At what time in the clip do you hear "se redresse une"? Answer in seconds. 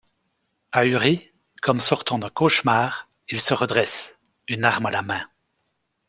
3.39-4.65